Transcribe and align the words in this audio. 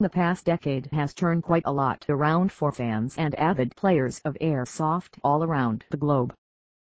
The 0.00 0.10
past 0.10 0.44
decade 0.44 0.86
has 0.86 1.14
turned 1.14 1.44
quite 1.44 1.62
a 1.64 1.72
lot 1.72 2.04
around 2.08 2.50
for 2.50 2.72
fans 2.72 3.16
and 3.16 3.32
avid 3.36 3.76
players 3.76 4.20
of 4.24 4.36
airsoft 4.40 5.20
all 5.22 5.44
around 5.44 5.84
the 5.88 5.96
globe. 5.96 6.34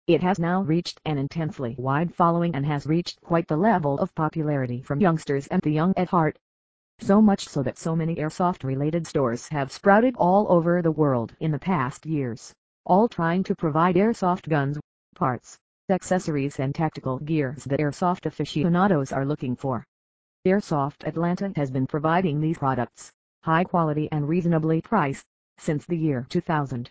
It 0.06 0.22
has 0.22 0.38
now 0.38 0.62
reached 0.62 1.02
an 1.04 1.18
intensely 1.18 1.74
wide 1.78 2.14
following 2.14 2.54
and 2.54 2.64
has 2.64 2.86
reached 2.86 3.20
quite 3.20 3.46
the 3.46 3.58
level 3.58 3.98
of 3.98 4.14
popularity 4.14 4.80
from 4.80 5.02
youngsters 5.02 5.46
and 5.48 5.60
the 5.60 5.70
young 5.70 5.92
at 5.98 6.08
heart. 6.08 6.38
So 6.98 7.20
much 7.20 7.46
so 7.46 7.62
that 7.62 7.76
so 7.76 7.94
many 7.94 8.16
airsoft-related 8.16 9.06
stores 9.06 9.48
have 9.48 9.70
sprouted 9.70 10.16
all 10.16 10.50
over 10.50 10.80
the 10.80 10.90
world 10.90 11.36
in 11.40 11.50
the 11.50 11.58
past 11.58 12.06
years, 12.06 12.54
all 12.86 13.06
trying 13.06 13.42
to 13.44 13.54
provide 13.54 13.96
airsoft 13.96 14.48
guns, 14.48 14.80
parts, 15.14 15.58
accessories 15.90 16.58
and 16.58 16.74
tactical 16.74 17.18
gears 17.18 17.64
that 17.64 17.80
airsoft 17.80 18.24
aficionados 18.24 19.12
are 19.12 19.26
looking 19.26 19.54
for. 19.56 19.84
Airsoft 20.46 21.06
Atlanta 21.06 21.50
has 21.56 21.70
been 21.70 21.86
providing 21.86 22.38
these 22.38 22.58
products, 22.58 23.10
high 23.44 23.64
quality 23.64 24.10
and 24.12 24.28
reasonably 24.28 24.82
priced, 24.82 25.24
since 25.56 25.86
the 25.86 25.96
year 25.96 26.26
2000. 26.28 26.90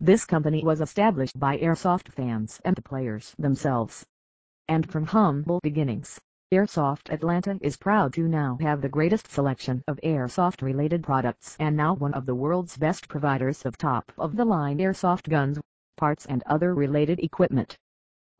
This 0.00 0.24
company 0.24 0.64
was 0.64 0.80
established 0.80 1.38
by 1.38 1.56
airsoft 1.58 2.12
fans 2.12 2.60
and 2.64 2.74
the 2.74 2.82
players 2.82 3.32
themselves. 3.38 4.04
And 4.66 4.90
from 4.90 5.06
humble 5.06 5.60
beginnings, 5.62 6.18
Airsoft 6.52 7.12
Atlanta 7.12 7.60
is 7.62 7.76
proud 7.76 8.12
to 8.14 8.26
now 8.26 8.58
have 8.60 8.80
the 8.82 8.88
greatest 8.88 9.30
selection 9.30 9.84
of 9.86 10.00
airsoft 10.02 10.60
related 10.60 11.04
products 11.04 11.56
and 11.60 11.76
now 11.76 11.94
one 11.94 12.12
of 12.12 12.26
the 12.26 12.34
world's 12.34 12.76
best 12.76 13.08
providers 13.08 13.64
of 13.64 13.78
top 13.78 14.10
of 14.18 14.34
the 14.34 14.44
line 14.44 14.78
airsoft 14.78 15.28
guns, 15.28 15.60
parts 15.96 16.26
and 16.26 16.42
other 16.44 16.74
related 16.74 17.20
equipment. 17.20 17.76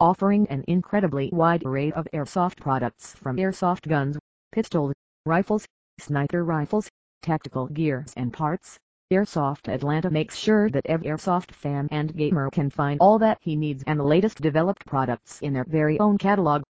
Offering 0.00 0.48
an 0.48 0.64
incredibly 0.66 1.30
wide 1.32 1.64
array 1.64 1.92
of 1.92 2.08
airsoft 2.12 2.56
products 2.56 3.14
from 3.14 3.36
airsoft 3.36 3.86
guns, 3.86 4.18
pistols, 4.52 4.92
rifles, 5.26 5.66
sniper 5.98 6.44
rifles, 6.44 6.88
tactical 7.22 7.68
gears 7.68 8.12
and 8.16 8.32
parts, 8.32 8.78
Airsoft 9.12 9.68
Atlanta 9.68 10.08
makes 10.08 10.36
sure 10.36 10.70
that 10.70 10.86
every 10.86 11.08
airsoft 11.08 11.50
fan 11.50 11.88
and 11.90 12.16
gamer 12.16 12.48
can 12.50 12.70
find 12.70 13.00
all 13.00 13.18
that 13.18 13.38
he 13.40 13.56
needs 13.56 13.82
and 13.86 13.98
the 13.98 14.04
latest 14.04 14.40
developed 14.40 14.86
products 14.86 15.40
in 15.40 15.52
their 15.52 15.64
very 15.64 15.98
own 15.98 16.16
catalog. 16.16 16.62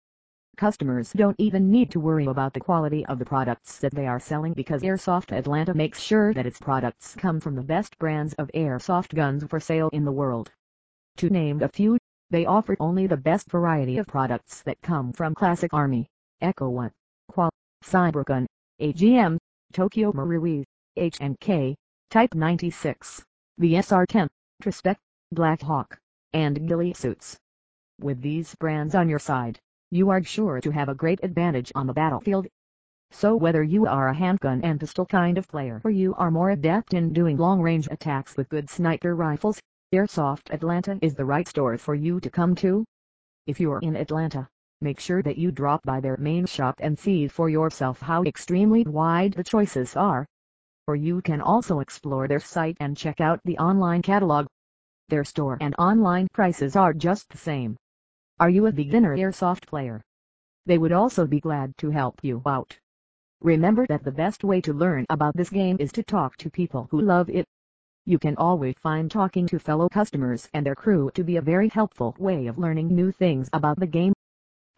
Customers 0.56 1.14
don't 1.14 1.36
even 1.38 1.70
need 1.70 1.92
to 1.92 2.00
worry 2.00 2.26
about 2.26 2.54
the 2.54 2.60
quality 2.60 3.06
of 3.06 3.20
the 3.20 3.26
products 3.26 3.80
that 3.80 3.94
they 3.94 4.08
are 4.08 4.20
selling 4.20 4.54
because 4.54 4.82
Airsoft 4.84 5.32
Atlanta 5.32 5.74
makes 5.74 6.02
sure 6.02 6.34
that 6.34 6.46
its 6.46 6.60
products 6.60 7.16
come 7.16 7.40
from 7.40 7.56
the 7.56 7.64
best 7.64 7.98
brands 7.98 8.34
of 8.34 8.50
airsoft 8.54 9.14
guns 9.14 9.44
for 9.46 9.60
sale 9.60 9.90
in 9.94 10.04
the 10.04 10.12
world. 10.12 10.52
To 11.18 11.30
name 11.30 11.62
a 11.62 11.68
few, 11.68 11.98
they 12.30 12.46
offer 12.46 12.78
only 12.80 13.08
the 13.08 13.18
best 13.18 13.50
variety 13.50 13.98
of 13.98 14.08
products 14.08 14.62
that 14.64 14.82
come 14.82 15.12
from 15.14 15.36
Classic 15.36 15.74
Army, 15.74 16.08
Echo 16.42 16.70
One, 16.70 16.92
Qual, 17.30 17.50
Cybergun, 17.84 18.46
AGM, 18.82 19.38
Tokyo 19.74 20.12
Marui, 20.12 20.64
H&K, 20.96 21.76
Type 22.10 22.34
96, 22.34 23.24
the 23.58 23.76
SR-10, 23.76 24.28
Trispec, 24.64 24.98
Black 25.32 25.62
Hawk, 25.62 25.98
and 26.34 26.68
Ghillie 26.68 26.94
suits. 26.94 27.38
With 28.00 28.22
these 28.22 28.56
brands 28.56 28.96
on 28.96 29.10
your 29.10 29.20
side, 29.20 29.60
you 29.92 30.10
are 30.10 30.24
sure 30.24 30.62
to 30.62 30.72
have 30.72 30.90
a 30.90 30.96
great 30.96 31.20
advantage 31.24 31.72
on 31.76 31.88
the 31.88 31.94
battlefield. 31.94 32.48
So 33.12 33.36
whether 33.36 33.64
you 33.64 33.88
are 33.88 34.08
a 34.08 34.14
handgun 34.14 34.62
and 34.64 34.80
pistol 34.80 35.06
kind 35.06 35.38
of 35.38 35.48
player 35.48 35.82
or 35.84 35.92
you 35.92 36.14
are 36.16 36.30
more 36.30 36.52
adept 36.52 36.94
in 36.94 37.12
doing 37.12 37.38
long-range 37.38 37.88
attacks 37.90 38.38
with 38.38 38.50
good 38.50 38.70
sniper 38.70 39.16
rifles, 39.16 39.60
Airsoft 39.94 40.54
Atlanta 40.54 41.00
is 41.02 41.16
the 41.16 41.26
right 41.26 41.48
store 41.48 41.78
for 41.78 41.96
you 41.96 42.20
to 42.20 42.30
come 42.30 42.54
to. 42.56 42.86
If 43.48 43.60
you're 43.60 43.80
in 43.80 43.96
Atlanta, 43.96 44.48
make 44.82 45.00
sure 45.00 45.22
that 45.22 45.38
you 45.38 45.52
drop 45.52 45.84
by 45.84 46.00
their 46.00 46.18
main 46.18 46.46
shop 46.46 46.76
and 46.80 46.98
see 46.98 47.28
for 47.28 47.50
yourself 47.50 48.02
how 48.02 48.24
extremely 48.24 48.84
wide 48.84 49.34
the 49.34 49.44
choices 49.44 49.96
are. 49.96 50.26
Or 50.88 50.96
you 50.96 51.22
can 51.22 51.42
also 51.42 51.80
explore 51.82 52.28
their 52.28 52.40
site 52.40 52.78
and 52.80 52.96
check 52.96 53.20
out 53.22 53.40
the 53.44 53.58
online 53.58 54.02
catalog. 54.02 54.48
Their 55.10 55.24
store 55.24 55.58
and 55.60 55.76
online 55.78 56.28
prices 56.34 56.76
are 56.76 56.94
just 56.94 57.30
the 57.30 57.38
same. 57.38 57.78
Are 58.40 58.50
you 58.50 58.68
a 58.68 58.72
beginner 58.72 59.18
airsoft 59.18 59.68
player? 59.68 60.02
They 60.66 60.78
would 60.78 60.92
also 60.92 61.28
be 61.28 61.40
glad 61.40 61.78
to 61.80 61.90
help 61.90 62.20
you 62.22 62.42
out. 62.46 62.78
Remember 63.42 63.86
that 63.88 64.04
the 64.04 64.12
best 64.12 64.44
way 64.44 64.62
to 64.62 64.74
learn 64.74 65.06
about 65.10 65.36
this 65.36 65.50
game 65.50 65.78
is 65.80 65.92
to 65.94 66.04
talk 66.04 66.38
to 66.38 66.50
people 66.50 66.88
who 66.92 67.02
love 67.02 67.30
it. 67.30 67.46
You 68.06 68.20
can 68.20 68.36
always 68.38 68.76
find 68.80 69.12
talking 69.12 69.48
to 69.48 69.60
fellow 69.60 69.90
customers 69.90 70.50
and 70.54 70.66
their 70.66 70.76
crew 70.76 71.12
to 71.14 71.24
be 71.24 71.38
a 71.38 71.42
very 71.42 71.70
helpful 71.70 72.16
way 72.18 72.48
of 72.48 72.58
learning 72.58 72.88
new 72.88 73.12
things 73.12 73.50
about 73.54 73.80
the 73.80 73.88
game. 73.88 74.14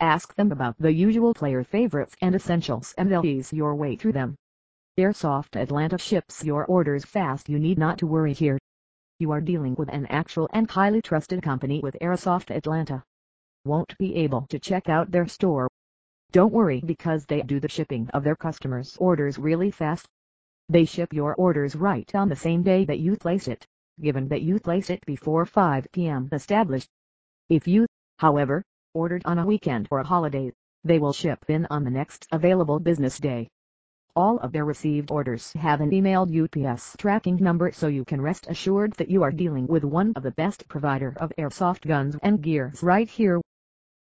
Ask 0.01 0.34
them 0.34 0.51
about 0.51 0.75
the 0.79 0.91
usual 0.91 1.34
player 1.34 1.63
favorites 1.63 2.16
and 2.22 2.35
essentials 2.35 2.94
and 2.97 3.12
they'll 3.12 3.25
ease 3.25 3.53
your 3.53 3.75
way 3.75 3.95
through 3.95 4.13
them. 4.13 4.35
Airsoft 4.97 5.56
Atlanta 5.56 5.97
ships 6.00 6.44
your 6.44 6.66
orders 6.66 7.06
fast 7.06 7.47
you 7.47 7.59
need 7.59 7.78
not 7.78 8.00
to 8.00 8.07
worry 8.07 8.34
here. 8.34 8.57
You 9.19 9.31
are 9.31 9.41
dealing 9.41 9.75
with 9.75 9.90
an 9.90 10.07
actual 10.07 10.50
and 10.51 10.69
highly 10.69 11.03
trusted 11.03 11.44
company 11.44 11.79
with 11.81 11.95
Airsoft 12.01 12.50
Atlanta 12.50 13.03
won't 13.63 13.95
be 14.00 14.16
able 14.16 14.47
to 14.50 14.57
check 14.57 14.90
out 14.90 15.11
their 15.11 15.28
store. 15.28 15.69
Don't 16.31 16.51
worry 16.51 16.81
because 16.84 17.28
they 17.28 17.44
do 17.44 17.59
the 17.59 17.69
shipping 17.69 18.09
of 18.09 18.23
their 18.23 18.35
customers' 18.35 18.97
orders 18.97 19.38
really 19.38 19.69
fast. 19.69 20.07
They 20.67 20.85
ship 20.85 21.13
your 21.13 21.35
orders 21.35 21.75
right 21.75 22.09
on 22.16 22.28
the 22.28 22.35
same 22.35 22.63
day 22.63 22.85
that 22.85 22.97
you 22.97 23.17
place 23.17 23.47
it, 23.47 23.67
given 24.00 24.29
that 24.29 24.41
you 24.41 24.59
place 24.59 24.90
it 24.90 25.06
before 25.06 25.45
5 25.45 25.88
p.m. 25.91 26.28
established. 26.31 26.90
If 27.50 27.67
you, 27.67 27.85
however, 28.17 28.63
ordered 28.94 29.22
on 29.25 29.40
a 29.40 29.46
weekend 29.46 29.88
or 29.91 30.00
a 30.00 30.03
holiday, 30.03 30.52
they 30.84 31.00
will 31.00 31.13
ship 31.13 31.46
in 31.47 31.66
on 31.69 31.84
the 31.84 31.91
next 31.91 32.28
available 32.31 32.79
business 32.79 33.18
day. 33.19 33.47
All 34.16 34.38
of 34.40 34.52
their 34.52 34.66
received 34.66 35.12
orders 35.12 35.53
have 35.53 35.79
an 35.79 35.91
emailed 35.91 36.31
UPS 36.35 36.96
tracking 36.97 37.38
number 37.38 37.72
so 37.72 37.88
you 37.88 38.03
can 38.03 38.22
rest 38.22 38.47
assured 38.50 38.94
that 38.94 39.09
you 39.09 39.24
are 39.24 39.31
dealing 39.31 39.68
with 39.68 39.85
one 39.85 40.12
of 40.16 40.24
the 40.24 40.31
best 40.31 40.68
provider 40.68 41.13
of 41.18 41.31
airsoft 41.38 41.88
guns 41.88 42.18
and 42.22 42.41
gears 42.41 42.84
right 42.84 43.09
here. 43.09 43.40